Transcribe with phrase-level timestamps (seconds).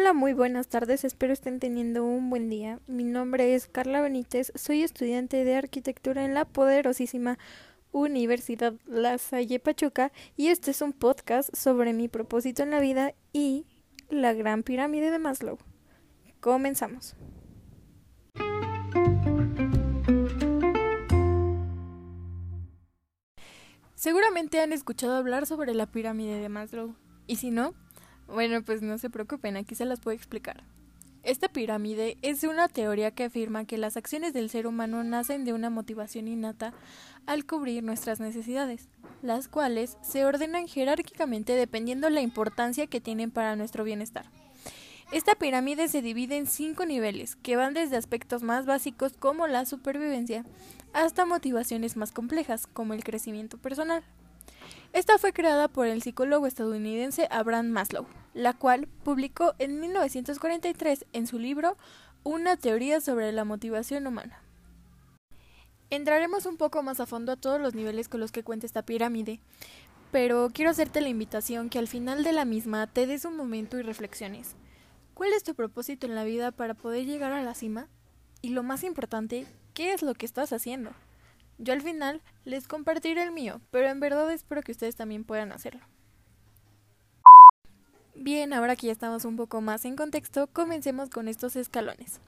[0.00, 2.78] Hola, muy buenas tardes, espero estén teniendo un buen día.
[2.86, 7.36] Mi nombre es Carla Benítez, soy estudiante de arquitectura en la poderosísima
[7.90, 13.12] Universidad La Salle Pachuca y este es un podcast sobre mi propósito en la vida
[13.32, 13.66] y
[14.08, 15.58] la gran pirámide de Maslow.
[16.38, 17.16] Comenzamos.
[23.96, 26.94] Seguramente han escuchado hablar sobre la pirámide de Maslow,
[27.26, 27.74] y si no,
[28.28, 30.62] bueno, pues no se preocupen, aquí se las puedo explicar.
[31.24, 35.52] Esta pirámide es una teoría que afirma que las acciones del ser humano nacen de
[35.52, 36.72] una motivación innata
[37.26, 38.88] al cubrir nuestras necesidades,
[39.20, 44.26] las cuales se ordenan jerárquicamente dependiendo la importancia que tienen para nuestro bienestar.
[45.10, 49.64] Esta pirámide se divide en cinco niveles, que van desde aspectos más básicos como la
[49.66, 50.44] supervivencia
[50.92, 54.02] hasta motivaciones más complejas como el crecimiento personal.
[54.92, 61.26] Esta fue creada por el psicólogo estadounidense Abraham Maslow, la cual publicó en 1943 en
[61.26, 61.76] su libro
[62.24, 64.42] Una teoría sobre la motivación humana.
[65.90, 68.82] Entraremos un poco más a fondo a todos los niveles con los que cuenta esta
[68.82, 69.40] pirámide,
[70.10, 73.78] pero quiero hacerte la invitación que al final de la misma te des un momento
[73.78, 74.56] y reflexiones.
[75.14, 77.88] ¿Cuál es tu propósito en la vida para poder llegar a la cima?
[78.40, 80.92] Y lo más importante, ¿qué es lo que estás haciendo?
[81.58, 85.52] Yo al final les compartiré el mío, pero en verdad espero que ustedes también puedan
[85.52, 85.80] hacerlo.
[88.14, 92.20] Bien, ahora que ya estamos un poco más en contexto, comencemos con estos escalones.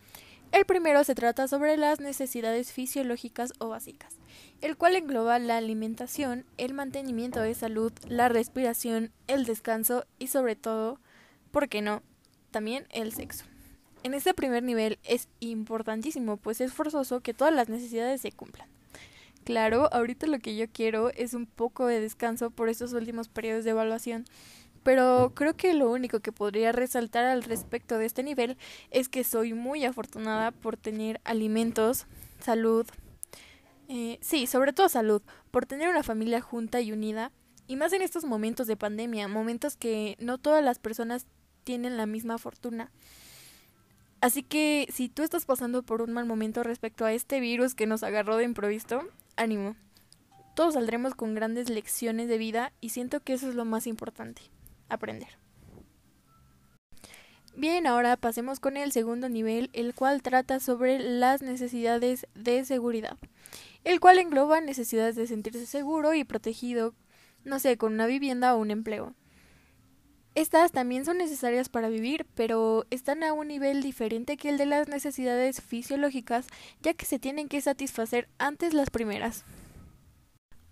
[0.53, 4.19] El primero se trata sobre las necesidades fisiológicas o básicas,
[4.63, 10.57] el cual engloba la alimentación, el mantenimiento de salud, la respiración, el descanso y sobre
[10.57, 10.99] todo,
[11.53, 12.03] ¿por qué no?,
[12.51, 13.45] también el sexo.
[14.03, 18.69] En este primer nivel es importantísimo, pues es forzoso que todas las necesidades se cumplan.
[19.45, 23.65] Claro, ahorita lo que yo quiero es un poco de descanso por estos últimos periodos
[23.65, 24.25] de evaluación,
[24.83, 28.57] pero creo que lo único que podría resaltar al respecto de este nivel
[28.91, 32.07] es que soy muy afortunada por tener alimentos,
[32.39, 32.87] salud,
[33.89, 37.33] eh, sí, sobre todo salud, por tener una familia junta y unida,
[37.67, 41.27] y más en estos momentos de pandemia, momentos que no todas las personas
[41.65, 42.91] tienen la misma fortuna.
[44.21, 47.87] Así que si tú estás pasando por un mal momento respecto a este virus que
[47.87, 49.03] nos agarró de improviso,
[49.41, 49.77] ánimo.
[50.55, 54.43] Todos saldremos con grandes lecciones de vida y siento que eso es lo más importante,
[54.89, 55.29] aprender.
[57.57, 63.17] Bien, ahora pasemos con el segundo nivel, el cual trata sobre las necesidades de seguridad,
[63.85, 66.95] el cual engloba necesidades de sentirse seguro y protegido,
[67.45, 69.15] no sé, con una vivienda o un empleo.
[70.41, 74.65] Estas también son necesarias para vivir, pero están a un nivel diferente que el de
[74.65, 76.47] las necesidades fisiológicas,
[76.81, 79.45] ya que se tienen que satisfacer antes las primeras.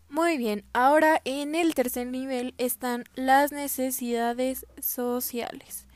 [0.09, 5.87] Muy bien, ahora en el tercer nivel están las necesidades sociales,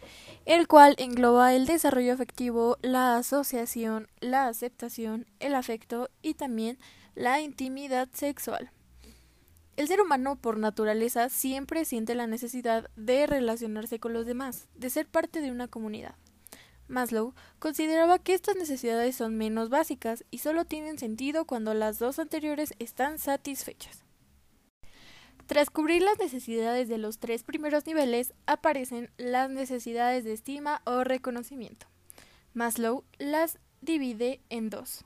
[0.44, 6.76] el cual engloba el desarrollo afectivo, la asociación, la aceptación, el afecto y también
[7.14, 8.70] la intimidad sexual.
[9.76, 14.90] El ser humano por naturaleza siempre siente la necesidad de relacionarse con los demás, de
[14.90, 16.14] ser parte de una comunidad.
[16.88, 22.18] Maslow consideraba que estas necesidades son menos básicas y solo tienen sentido cuando las dos
[22.18, 24.04] anteriores están satisfechas.
[25.46, 31.02] Tras cubrir las necesidades de los tres primeros niveles, aparecen las necesidades de estima o
[31.02, 31.86] reconocimiento.
[32.52, 35.04] Maslow las divide en dos.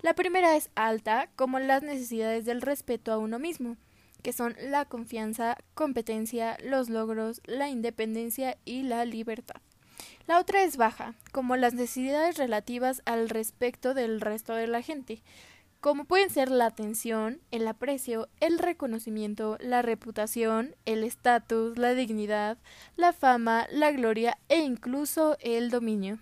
[0.00, 3.76] La primera es alta, como las necesidades del respeto a uno mismo,
[4.22, 9.60] que son la confianza, competencia, los logros, la independencia y la libertad.
[10.26, 15.22] La otra es baja, como las necesidades relativas al respecto del resto de la gente,
[15.80, 22.58] como pueden ser la atención, el aprecio, el reconocimiento, la reputación, el estatus, la dignidad,
[22.96, 26.18] la fama, la gloria e incluso el dominio.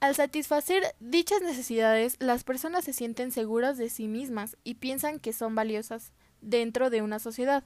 [0.00, 5.32] Al satisfacer dichas necesidades, las personas se sienten seguras de sí mismas y piensan que
[5.32, 6.12] son valiosas
[6.42, 7.64] dentro de una sociedad.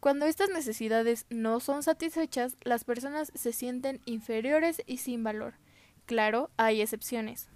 [0.00, 5.54] Cuando estas necesidades no son satisfechas, las personas se sienten inferiores y sin valor.
[6.06, 7.48] Claro, hay excepciones.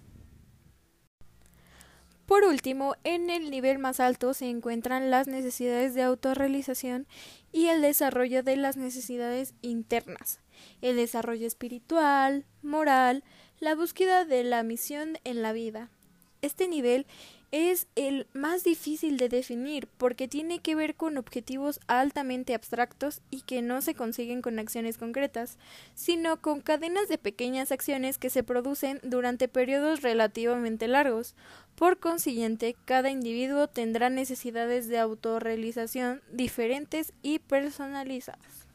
[2.25, 7.05] Por último, en el nivel más alto se encuentran las necesidades de autorrealización
[7.51, 10.39] y el desarrollo de las necesidades internas,
[10.81, 13.23] el desarrollo espiritual, moral,
[13.59, 15.89] la búsqueda de la misión en la vida.
[16.41, 17.07] Este nivel
[17.53, 23.41] es el más difícil de definir porque tiene que ver con objetivos altamente abstractos y
[23.41, 25.59] que no se consiguen con acciones concretas,
[25.93, 31.35] sino con cadenas de pequeñas acciones que se producen durante periodos relativamente largos.
[31.75, 38.67] Por consiguiente, cada individuo tendrá necesidades de autorrealización diferentes y personalizadas.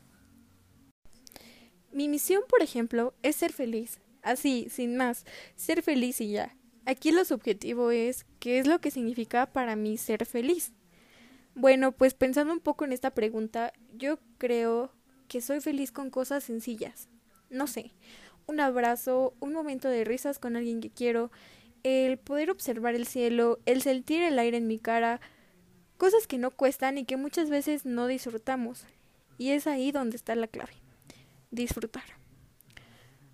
[1.90, 3.98] Mi misión, por ejemplo, es ser feliz.
[4.22, 5.24] Así, sin más,
[5.56, 6.57] ser feliz y ya.
[6.88, 10.72] Aquí lo subjetivo es qué es lo que significa para mí ser feliz.
[11.54, 14.90] Bueno, pues pensando un poco en esta pregunta, yo creo
[15.28, 17.10] que soy feliz con cosas sencillas.
[17.50, 17.92] No sé,
[18.46, 21.30] un abrazo, un momento de risas con alguien que quiero,
[21.82, 25.20] el poder observar el cielo, el sentir el aire en mi cara,
[25.98, 28.86] cosas que no cuestan y que muchas veces no disfrutamos.
[29.36, 30.72] Y es ahí donde está la clave.
[31.50, 32.18] Disfrutar.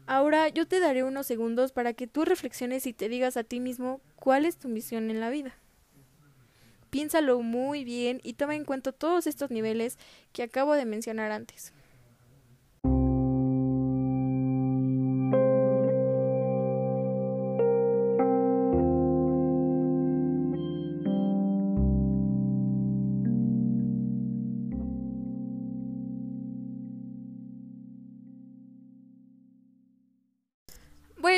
[0.06, 3.60] Ahora yo te daré unos segundos para que tú reflexiones y te digas a ti
[3.60, 5.54] mismo cuál es tu misión en la vida.
[6.90, 9.98] Piénsalo muy bien y toma en cuenta todos estos niveles
[10.32, 11.72] que acabo de mencionar antes.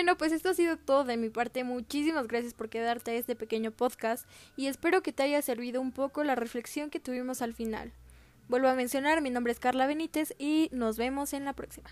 [0.06, 1.64] Bueno, pues esto ha sido todo de mi parte.
[1.64, 4.25] Muchísimas gracias por quedarte a este pequeño podcast
[4.56, 7.93] y espero que te haya servido un poco la reflexión que tuvimos al final.
[8.47, 11.91] Vuelvo a mencionar, mi nombre es Carla Benítez y nos vemos en la próxima.